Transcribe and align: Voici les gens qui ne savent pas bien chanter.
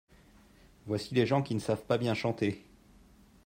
Voici 0.87 1.13
les 1.13 1.27
gens 1.27 1.43
qui 1.43 1.53
ne 1.53 1.59
savent 1.59 1.85
pas 1.85 1.99
bien 1.99 2.15
chanter. 2.15 2.65